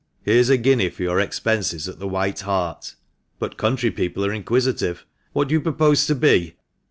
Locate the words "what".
5.31-5.47